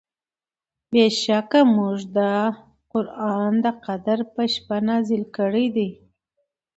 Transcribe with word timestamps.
بېشکه 0.91 1.61
مونږ 1.75 1.99
دا 2.17 2.33
قرآن 2.91 3.51
د 3.65 3.67
قدر 3.85 4.19
په 4.33 4.41
شپه 4.53 4.77
نازل 4.87 5.23
کړی 5.37 5.65
دی 5.75 5.89